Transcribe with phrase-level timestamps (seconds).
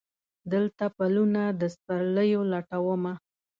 [0.53, 3.13] دلته پلونه د سپرلیو لټومه